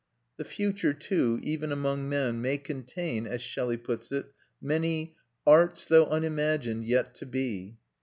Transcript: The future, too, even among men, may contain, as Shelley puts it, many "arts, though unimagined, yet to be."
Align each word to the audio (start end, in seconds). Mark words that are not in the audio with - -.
The 0.37 0.45
future, 0.45 0.95
too, 0.95 1.39
even 1.43 1.71
among 1.71 2.09
men, 2.09 2.41
may 2.41 2.57
contain, 2.57 3.27
as 3.27 3.39
Shelley 3.39 3.77
puts 3.77 4.11
it, 4.11 4.33
many 4.59 5.15
"arts, 5.45 5.85
though 5.85 6.07
unimagined, 6.07 6.85
yet 6.87 7.13
to 7.17 7.27
be." 7.27 7.77